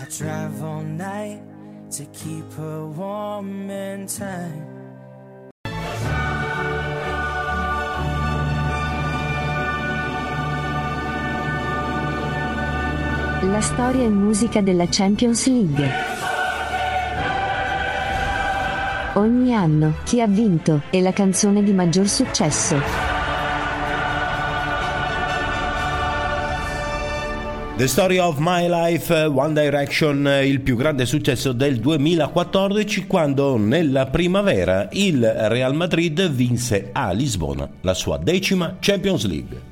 I 0.00 0.04
drive 0.16 0.62
all 0.62 0.82
night 0.82 1.42
to 1.90 2.04
keep 2.12 2.52
her 2.52 2.86
warm 2.86 3.68
in 3.68 4.06
time. 4.06 4.76
La 13.42 13.60
storia 13.60 14.04
e 14.04 14.08
musica 14.08 14.60
della 14.60 14.86
Champions 14.88 15.46
League. 15.46 16.17
Ogni 19.18 19.52
anno, 19.52 19.94
chi 20.04 20.20
ha 20.20 20.28
vinto, 20.28 20.82
e 20.90 21.00
la 21.00 21.12
canzone 21.12 21.64
di 21.64 21.72
maggior 21.72 22.06
successo. 22.06 22.76
The 27.76 27.88
Story 27.88 28.18
of 28.18 28.36
My 28.38 28.68
Life, 28.68 29.12
One 29.12 29.60
Direction, 29.60 30.24
il 30.44 30.60
più 30.60 30.76
grande 30.76 31.04
successo 31.04 31.50
del 31.50 31.80
2014 31.80 33.08
quando 33.08 33.56
nella 33.56 34.06
primavera 34.06 34.88
il 34.92 35.24
Real 35.24 35.74
Madrid 35.74 36.30
vinse 36.30 36.90
a 36.92 37.10
Lisbona 37.10 37.68
la 37.80 37.94
sua 37.94 38.18
decima 38.18 38.76
Champions 38.78 39.26
League. 39.26 39.67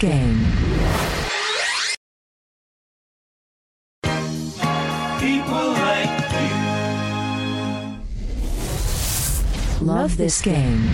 Game. 0.00 0.46
People 5.20 5.66
like 5.76 6.08
Love 9.82 10.16
this 10.16 10.40
game. 10.40 10.88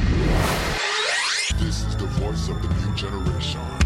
This 1.60 1.84
is 1.84 1.96
the 1.96 2.06
voice 2.18 2.48
of 2.48 2.60
the 2.60 2.68
new 2.68 2.96
generation. 2.96 3.85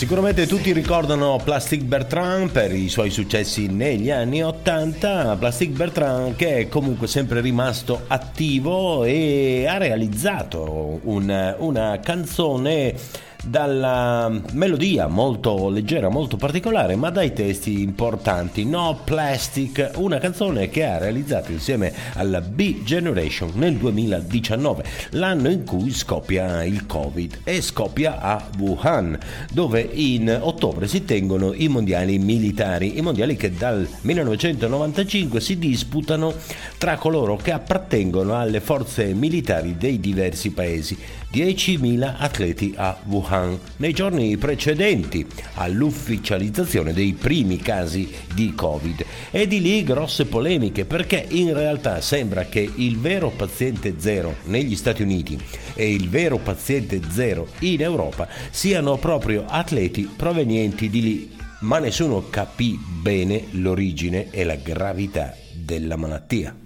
Sicuramente 0.00 0.46
tutti 0.46 0.72
ricordano 0.72 1.38
Plastic 1.44 1.82
Bertrand 1.82 2.50
per 2.50 2.74
i 2.74 2.88
suoi 2.88 3.10
successi 3.10 3.66
negli 3.66 4.10
anni 4.10 4.42
80, 4.42 5.36
Plastic 5.38 5.72
Bertrand 5.72 6.36
che 6.36 6.56
è 6.56 6.68
comunque 6.68 7.06
sempre 7.06 7.42
rimasto 7.42 8.04
attivo 8.06 9.04
e 9.04 9.66
ha 9.68 9.76
realizzato 9.76 11.00
un- 11.02 11.54
una 11.58 12.00
canzone 12.02 12.94
dalla 13.42 14.30
melodia 14.52 15.06
molto 15.06 15.68
leggera, 15.68 16.08
molto 16.08 16.36
particolare, 16.36 16.96
ma 16.96 17.10
dai 17.10 17.32
testi 17.32 17.82
importanti. 17.82 18.64
No 18.64 19.00
Plastic, 19.04 19.92
una 19.96 20.18
canzone 20.18 20.68
che 20.68 20.84
ha 20.84 20.98
realizzato 20.98 21.52
insieme 21.52 21.92
alla 22.14 22.40
B 22.40 22.82
Generation 22.82 23.52
nel 23.54 23.76
2019, 23.76 24.84
l'anno 25.10 25.48
in 25.48 25.64
cui 25.64 25.90
scoppia 25.92 26.64
il 26.64 26.86
Covid 26.86 27.40
e 27.44 27.60
scoppia 27.62 28.20
a 28.20 28.48
Wuhan, 28.58 29.18
dove 29.52 29.80
in 29.92 30.38
ottobre 30.40 30.86
si 30.86 31.04
tengono 31.04 31.52
i 31.52 31.68
mondiali 31.68 32.18
militari, 32.18 32.98
i 32.98 33.02
mondiali 33.02 33.36
che 33.36 33.52
dal 33.52 33.86
1995 34.02 35.40
si 35.40 35.58
disputano 35.58 36.34
tra 36.78 36.96
coloro 36.96 37.36
che 37.36 37.52
appartengono 37.52 38.38
alle 38.38 38.60
forze 38.60 39.12
militari 39.14 39.76
dei 39.76 40.00
diversi 40.00 40.50
paesi. 40.50 40.98
10.000 41.32 42.14
atleti 42.18 42.74
a 42.76 42.98
Wuhan 43.04 43.58
nei 43.76 43.92
giorni 43.92 44.36
precedenti 44.36 45.24
all'ufficializzazione 45.54 46.92
dei 46.92 47.12
primi 47.12 47.58
casi 47.58 48.12
di 48.34 48.52
Covid. 48.54 49.04
E 49.30 49.46
di 49.46 49.60
lì 49.60 49.84
grosse 49.84 50.26
polemiche 50.26 50.84
perché 50.84 51.24
in 51.28 51.54
realtà 51.54 52.00
sembra 52.00 52.46
che 52.46 52.68
il 52.74 52.98
vero 52.98 53.30
paziente 53.30 53.94
zero 53.98 54.36
negli 54.44 54.74
Stati 54.74 55.02
Uniti 55.02 55.38
e 55.74 55.92
il 55.92 56.08
vero 56.08 56.38
paziente 56.38 57.00
zero 57.10 57.46
in 57.60 57.80
Europa 57.80 58.28
siano 58.50 58.96
proprio 58.96 59.44
atleti 59.46 60.10
provenienti 60.14 60.90
di 60.90 61.00
lì, 61.00 61.36
ma 61.60 61.78
nessuno 61.78 62.28
capì 62.28 62.78
bene 63.00 63.44
l'origine 63.52 64.30
e 64.30 64.44
la 64.44 64.56
gravità 64.56 65.36
della 65.52 65.96
malattia. 65.96 66.59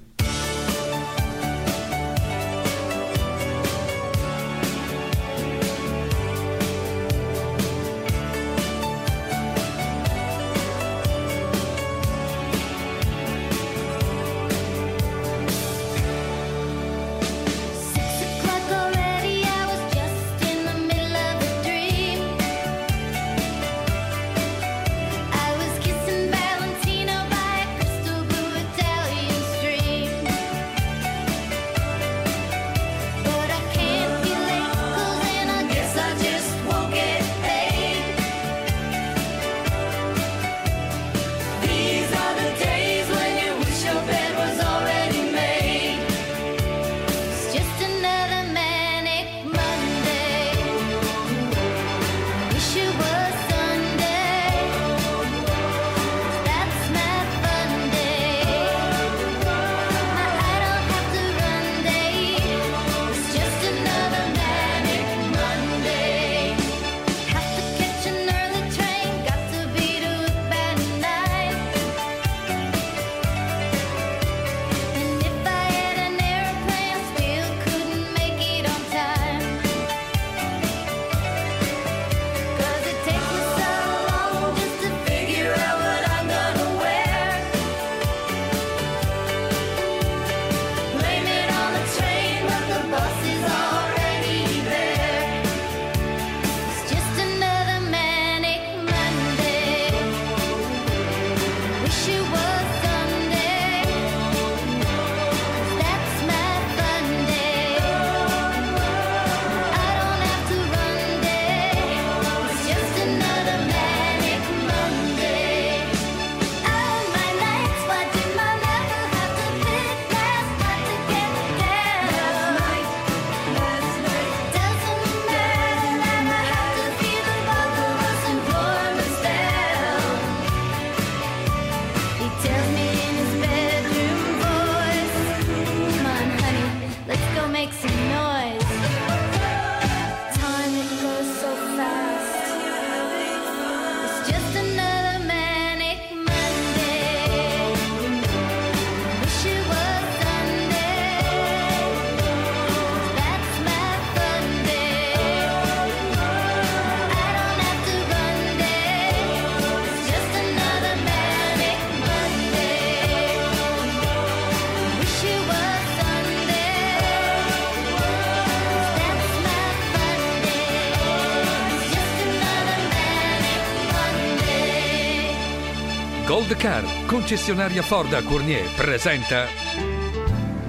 Gold 176.55 176.57
Car, 176.57 176.85
concessionaria 177.07 177.83
Ford 177.83 178.13
a 178.13 178.23
Cournier, 178.23 178.69
presenta 178.77 179.47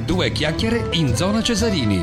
Due 0.03 0.31
chiacchiere 0.31 0.87
in 0.91 1.15
zona 1.15 1.43
Cesarini. 1.43 2.01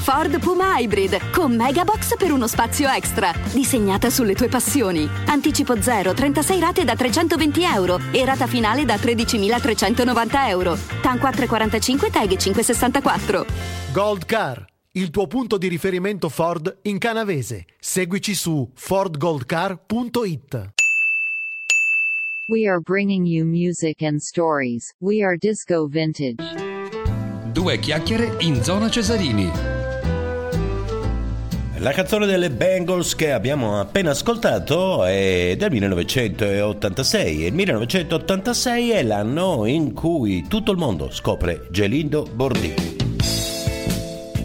Ford 0.00 0.38
Puma 0.40 0.78
Hybrid 0.78 1.30
con 1.30 1.54
Megabox 1.54 2.16
per 2.16 2.32
uno 2.32 2.46
spazio 2.46 2.88
extra. 2.88 3.32
Disegnata 3.52 4.10
sulle 4.10 4.34
tue 4.34 4.48
passioni. 4.48 5.08
Anticipo 5.26 5.80
0, 5.80 6.12
36 6.12 6.60
rate 6.60 6.84
da 6.84 6.96
320 6.96 7.62
euro 7.62 7.98
e 8.10 8.24
rata 8.24 8.46
finale 8.46 8.84
da 8.84 8.96
13.390 8.96 10.48
euro. 10.48 10.76
TAN 11.00 11.18
445 11.18 12.10
TAG 12.10 12.36
564. 12.36 13.46
Gold 13.92 14.26
Car, 14.26 14.64
il 14.92 15.10
tuo 15.10 15.26
punto 15.26 15.58
di 15.58 15.68
riferimento 15.68 16.28
Ford 16.28 16.78
in 16.82 16.98
canavese. 16.98 17.66
Seguici 17.78 18.34
su 18.34 18.70
fordgoldcar.it. 18.74 20.80
We 22.48 22.66
are 22.66 22.80
bringing 22.80 23.24
you 23.24 23.44
music 23.44 24.02
and 24.02 24.20
stories. 24.20 24.92
We 25.00 25.22
are 25.22 25.36
Disco 25.36 25.86
Vintage. 25.86 26.42
Due 27.52 27.78
chiacchiere 27.78 28.34
in 28.40 28.60
zona 28.64 28.90
Cesarini. 28.90 29.48
La 31.78 31.92
canzone 31.92 32.26
delle 32.26 32.50
Bengals 32.50 33.14
che 33.14 33.30
abbiamo 33.30 33.78
appena 33.78 34.10
ascoltato 34.10 35.04
è 35.04 35.54
del 35.56 35.70
1986 35.70 37.44
e 37.44 37.46
il 37.46 37.54
1986 37.54 38.90
è 38.90 39.02
l'anno 39.04 39.64
in 39.66 39.92
cui 39.92 40.44
tutto 40.48 40.72
il 40.72 40.78
mondo 40.78 41.12
scopre 41.12 41.68
Gelindo 41.70 42.26
Bordini. 42.34 42.91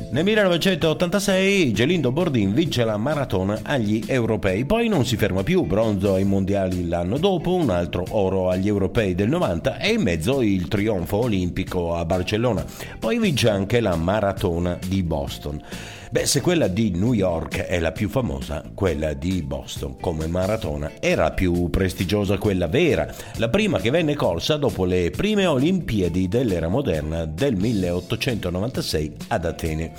Nel 0.10 0.24
1986 0.24 1.74
Gelindo 1.74 2.14
Bordin 2.14 2.54
vince 2.54 2.86
la 2.86 2.96
maratona 2.96 3.60
agli 3.62 4.02
europei, 4.08 4.64
poi 4.64 4.88
non 4.88 5.06
si 5.06 5.18
ferma 5.18 5.44
più, 5.44 5.64
bronzo 5.64 6.14
ai 6.14 6.24
mondiali 6.24 6.88
l'anno 6.88 7.18
dopo, 7.18 7.54
un 7.54 7.70
altro 7.70 8.06
oro 8.12 8.50
agli 8.50 8.68
europei 8.68 9.16
del 9.16 9.28
90 9.28 9.80
e 9.80 9.92
in 9.92 10.02
mezzo 10.02 10.42
il 10.42 10.70
trionfo 10.70 11.18
olimpico 11.18 11.94
a 11.94 12.06
Barcellona. 12.06 12.64
Poi 12.98 13.20
vince 13.20 13.50
anche 13.50 13.82
la 13.82 13.98
maratona 13.98 14.80
di 14.88 15.04
Boston. 15.04 15.62
Beh, 16.10 16.26
se 16.26 16.40
quella 16.40 16.70
di 16.70 16.92
New 16.92 17.12
York 17.12 17.58
è 17.58 17.80
la 17.80 17.92
più 17.92 18.08
famosa, 18.08 18.64
quella 18.74 19.12
di 19.12 19.42
Boston 19.42 20.00
come 20.00 20.28
maratona 20.28 20.94
era 21.02 21.32
più 21.32 21.70
prestigiosa, 21.70 22.38
quella 22.38 22.68
vera, 22.68 23.14
la 23.36 23.50
prima 23.50 23.80
che 23.80 23.90
venne 23.90 24.16
corsa 24.16 24.56
dopo 24.56 24.86
le 24.86 25.10
prime 25.12 25.46
Olimpiadi 25.46 26.30
dell'era 26.30 26.70
moderna 26.70 27.26
del 27.26 27.58
1896 27.58 29.16
ad 29.28 29.44
Atene. 29.44 29.92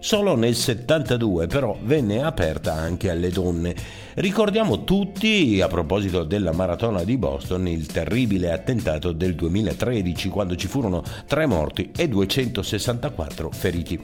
Solo 0.00 0.36
nel 0.36 0.54
72 0.54 1.46
però 1.46 1.78
venne 1.82 2.22
aperta 2.22 2.74
anche 2.74 3.08
alle 3.08 3.30
donne. 3.30 3.74
Ricordiamo 4.16 4.84
tutti, 4.84 5.62
a 5.62 5.66
proposito 5.68 6.24
della 6.24 6.52
maratona 6.52 7.04
di 7.04 7.16
Boston, 7.16 7.68
il 7.68 7.86
terribile 7.86 8.52
attentato 8.52 9.12
del 9.12 9.34
2013 9.34 10.28
quando 10.28 10.56
ci 10.56 10.68
furono 10.68 11.02
tre 11.26 11.46
morti 11.46 11.90
e 11.96 12.06
264 12.06 13.50
feriti. 13.50 13.98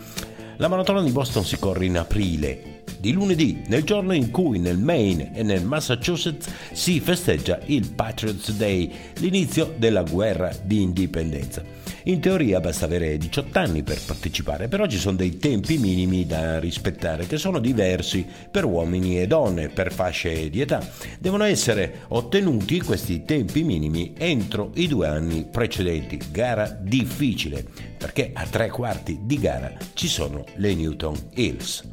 La 0.61 0.69
maratona 0.69 1.01
di 1.01 1.11
Boston 1.11 1.43
si 1.43 1.59
corre 1.59 1.87
in 1.87 1.97
aprile, 1.97 2.80
di 2.99 3.12
lunedì, 3.12 3.62
nel 3.66 3.84
giorno 3.84 4.12
in 4.12 4.30
cui 4.30 4.59
nel 4.59 4.78
Maine 4.78 5.32
e 5.34 5.43
nel 5.43 5.64
Massachusetts 5.64 6.49
si 6.72 7.01
festeggia 7.01 7.59
il 7.66 7.91
Patriots 7.91 8.53
Day, 8.53 8.91
l'inizio 9.18 9.74
della 9.76 10.03
guerra 10.03 10.51
di 10.62 10.82
indipendenza. 10.82 11.62
In 12.05 12.20
teoria 12.20 12.61
basta 12.61 12.86
avere 12.86 13.18
18 13.18 13.59
anni 13.59 13.82
per 13.82 14.01
partecipare, 14.05 14.68
però 14.68 14.86
ci 14.86 14.97
sono 14.97 15.16
dei 15.16 15.36
tempi 15.36 15.76
minimi 15.76 16.24
da 16.24 16.59
rispettare 16.59 17.26
che 17.26 17.36
sono 17.36 17.59
diversi 17.59 18.26
per 18.51 18.64
uomini 18.64 19.20
e 19.20 19.26
donne, 19.26 19.68
per 19.68 19.93
fasce 19.93 20.49
di 20.49 20.62
età. 20.62 20.86
Devono 21.18 21.45
essere 21.45 22.05
ottenuti 22.09 22.80
questi 22.80 23.24
tempi 23.24 23.64
minimi 23.64 24.14
entro 24.16 24.70
i 24.74 24.88
due 24.88 25.09
anni 25.09 25.47
precedenti. 25.51 26.18
Gara 26.30 26.68
difficile, 26.80 27.64
perché 27.99 28.30
a 28.32 28.47
tre 28.47 28.70
quarti 28.70 29.20
di 29.22 29.38
gara 29.38 29.72
ci 29.93 30.09
sono 30.09 30.45
le 30.57 30.74
Newton 30.74 31.16
Hills. 31.34 31.84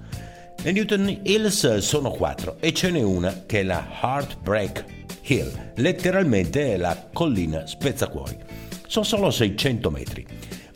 Le 0.63 0.71
Newton 0.71 1.19
Hills 1.23 1.77
sono 1.77 2.09
quattro 2.09 2.57
e 2.59 2.73
ce 2.73 2.89
n'è 2.89 3.01
una 3.01 3.43
che 3.45 3.59
è 3.59 3.63
la 3.63 3.87
Heartbreak 4.01 4.85
Hill, 5.21 5.71
letteralmente 5.75 6.75
la 6.77 7.09
collina 7.13 7.65
spezzacuori. 7.67 8.35
Sono 8.87 9.05
solo 9.05 9.29
600 9.29 9.89
metri, 9.91 10.25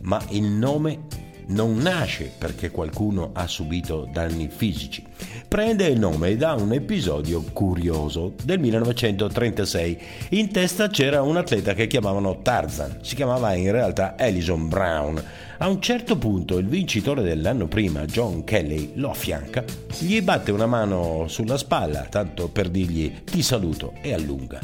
ma 0.03 0.23
il 0.29 0.43
nome 0.43 0.99
non 1.47 1.77
nasce 1.77 2.31
perché 2.37 2.69
qualcuno 2.69 3.31
ha 3.33 3.47
subito 3.47 4.07
danni 4.11 4.49
fisici. 4.49 5.03
Prende 5.47 5.87
il 5.87 5.99
nome 5.99 6.37
da 6.37 6.53
un 6.53 6.71
episodio 6.71 7.43
curioso 7.51 8.35
del 8.43 8.59
1936. 8.59 10.01
In 10.29 10.51
testa 10.51 10.87
c'era 10.87 11.21
un 11.21 11.37
atleta 11.37 11.73
che 11.73 11.87
chiamavano 11.87 12.41
Tarzan, 12.41 12.99
si 13.01 13.15
chiamava 13.15 13.53
in 13.53 13.71
realtà 13.71 14.17
Ellison 14.17 14.69
Brown. 14.69 15.21
A 15.61 15.67
un 15.67 15.79
certo 15.79 16.17
punto 16.17 16.57
il 16.57 16.65
vincitore 16.65 17.21
dell'anno 17.21 17.67
prima, 17.67 18.05
John 18.05 18.43
Kelly, 18.43 18.93
lo 18.95 19.11
affianca, 19.11 19.63
gli 19.99 20.19
batte 20.19 20.51
una 20.51 20.65
mano 20.65 21.27
sulla 21.27 21.55
spalla, 21.55 22.07
tanto 22.09 22.47
per 22.47 22.67
dirgli 22.67 23.21
ti 23.23 23.43
saluto 23.43 23.93
e 24.01 24.11
allunga. 24.11 24.59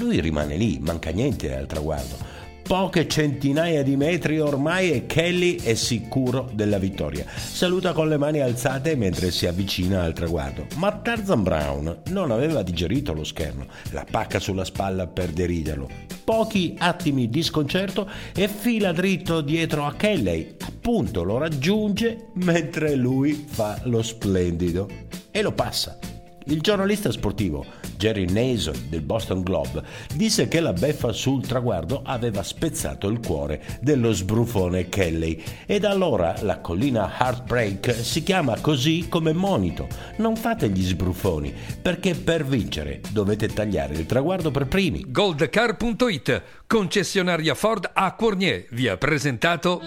Lui 0.00 0.20
rimane 0.20 0.56
lì, 0.56 0.80
manca 0.80 1.10
niente 1.10 1.54
al 1.54 1.66
traguardo 1.66 2.39
poche 2.70 3.08
centinaia 3.08 3.82
di 3.82 3.96
metri 3.96 4.38
ormai 4.38 4.92
e 4.92 5.04
Kelly 5.04 5.56
è 5.56 5.74
sicuro 5.74 6.48
della 6.52 6.78
vittoria. 6.78 7.26
Saluta 7.26 7.92
con 7.92 8.08
le 8.08 8.16
mani 8.16 8.38
alzate 8.38 8.94
mentre 8.94 9.32
si 9.32 9.48
avvicina 9.48 10.04
al 10.04 10.12
traguardo. 10.12 10.68
Ma 10.76 10.92
Tarzan 10.92 11.42
Brown 11.42 12.02
non 12.10 12.30
aveva 12.30 12.62
digerito 12.62 13.12
lo 13.12 13.24
scherno, 13.24 13.66
la 13.90 14.06
pacca 14.08 14.38
sulla 14.38 14.64
spalla 14.64 15.08
per 15.08 15.30
deriderlo. 15.30 15.88
Pochi 16.22 16.76
attimi 16.78 17.28
di 17.28 17.42
sconcerto 17.42 18.08
e 18.32 18.46
fila 18.46 18.92
dritto 18.92 19.40
dietro 19.40 19.84
a 19.84 19.94
Kelly. 19.94 20.54
Appunto 20.60 21.24
lo 21.24 21.38
raggiunge 21.38 22.28
mentre 22.34 22.94
lui 22.94 23.46
fa 23.48 23.80
lo 23.86 24.00
splendido 24.00 24.88
e 25.32 25.42
lo 25.42 25.50
passa. 25.50 25.98
Il 26.46 26.60
giornalista 26.60 27.10
sportivo 27.12 27.64
Jerry 27.96 28.24
Nason 28.24 28.86
del 28.88 29.02
Boston 29.02 29.42
Globe 29.42 29.82
disse 30.14 30.48
che 30.48 30.60
la 30.60 30.72
beffa 30.72 31.12
sul 31.12 31.46
traguardo 31.46 32.02
aveva 32.04 32.42
spezzato 32.42 33.08
il 33.08 33.20
cuore 33.20 33.62
dello 33.80 34.12
sbrufone 34.12 34.88
Kelly 34.88 35.42
e 35.66 35.78
da 35.78 35.90
allora 35.90 36.34
la 36.40 36.60
collina 36.60 37.12
Heartbreak 37.18 37.94
si 37.94 38.22
chiama 38.22 38.58
così 38.60 39.06
come 39.08 39.32
monito. 39.32 39.86
Non 40.16 40.36
fate 40.36 40.70
gli 40.70 40.82
sbrufoni 40.82 41.54
perché 41.80 42.14
per 42.14 42.44
vincere 42.44 43.00
dovete 43.10 43.48
tagliare 43.48 43.94
il 43.94 44.06
traguardo 44.06 44.50
per 44.50 44.66
primi. 44.66 45.04
Goldcar.it, 45.08 46.42
concessionaria 46.66 47.54
Ford 47.54 47.90
a 47.92 48.14
Cournier, 48.14 48.66
vi 48.70 48.88
ha 48.88 48.96
presentato 48.96 49.80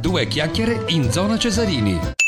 Due 0.00 0.28
chiacchiere 0.28 0.84
in 0.88 1.10
zona 1.10 1.36
Cesarini. 1.36 2.27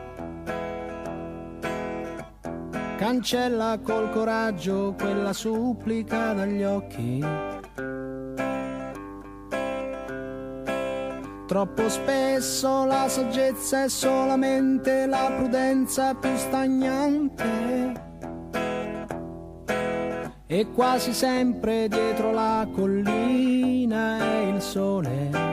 cancella 3.11 3.79
col 3.83 4.09
coraggio 4.11 4.95
quella 4.97 5.33
supplica 5.33 6.33
dagli 6.33 6.63
occhi. 6.63 7.19
Troppo 11.45 11.89
spesso 11.89 12.85
la 12.85 13.09
saggezza 13.09 13.83
è 13.83 13.89
solamente 13.89 15.05
la 15.07 15.29
prudenza 15.35 16.13
più 16.15 16.33
stagnante. 16.37 17.93
E 20.47 20.67
quasi 20.73 21.11
sempre 21.11 21.89
dietro 21.89 22.31
la 22.31 22.65
collina 22.71 24.19
è 24.19 24.37
il 24.53 24.61
sole. 24.61 25.50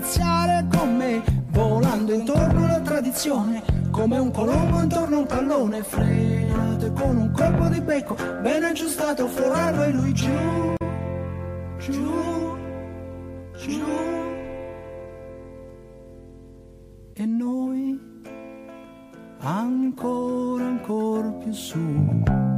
Spaziare 0.00 0.66
con 0.74 0.96
me 0.96 1.22
volando 1.50 2.14
intorno 2.14 2.64
alla 2.64 2.80
tradizione? 2.80 3.62
come 3.90 4.18
un 4.18 4.30
colombo 4.30 4.80
intorno 4.80 5.16
a 5.16 5.18
un 5.18 5.26
pallone, 5.26 5.82
frenato 5.82 6.92
con 6.92 7.16
un 7.16 7.30
colpo 7.32 7.68
di 7.68 7.80
becco, 7.80 8.14
ben 8.40 8.62
aggiustato, 8.62 9.26
Ferraro 9.26 9.82
e 9.82 9.90
lui 9.90 10.12
giù, 10.14 10.74
giù, 11.78 12.56
giù. 13.58 13.84
E 17.12 17.26
noi 17.26 17.98
ancora, 19.40 20.64
ancora 20.64 21.28
più 21.30 21.52
su. 21.52 22.49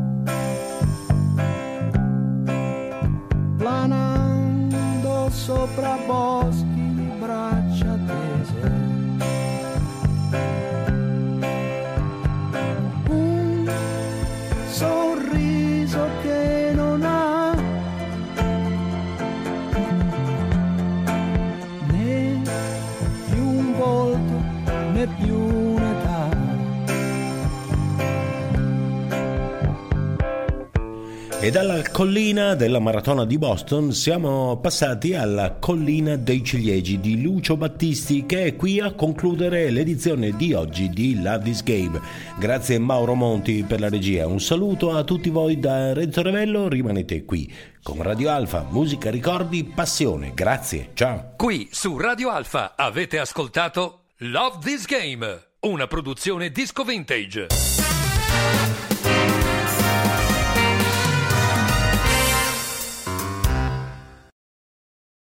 Dalla 31.52 31.82
collina 31.90 32.54
della 32.54 32.78
maratona 32.78 33.26
di 33.26 33.36
Boston 33.36 33.92
siamo 33.92 34.56
passati 34.56 35.14
alla 35.14 35.56
collina 35.60 36.16
dei 36.16 36.42
ciliegi 36.42 36.98
di 36.98 37.20
Lucio 37.20 37.58
Battisti 37.58 38.24
che 38.24 38.44
è 38.44 38.56
qui 38.56 38.80
a 38.80 38.94
concludere 38.94 39.68
l'edizione 39.68 40.34
di 40.34 40.54
oggi 40.54 40.88
di 40.88 41.20
Love 41.20 41.44
This 41.44 41.62
Game. 41.62 42.00
Grazie 42.38 42.78
Mauro 42.78 43.12
Monti 43.12 43.64
per 43.68 43.80
la 43.80 43.90
regia. 43.90 44.26
Un 44.26 44.40
saluto 44.40 44.96
a 44.96 45.04
tutti 45.04 45.28
voi 45.28 45.60
da 45.60 45.92
Renzo 45.92 46.22
Revello, 46.22 46.68
rimanete 46.68 47.26
qui 47.26 47.52
con 47.82 48.00
Radio 48.00 48.30
Alfa, 48.30 48.66
musica, 48.70 49.10
ricordi, 49.10 49.62
passione. 49.62 50.32
Grazie, 50.34 50.92
ciao. 50.94 51.34
Qui 51.36 51.68
su 51.70 51.98
Radio 51.98 52.30
Alfa 52.30 52.72
avete 52.74 53.18
ascoltato 53.18 54.04
Love 54.20 54.56
This 54.62 54.86
Game, 54.86 55.48
una 55.60 55.86
produzione 55.86 56.48
disco 56.50 56.82
vintage. 56.82 57.81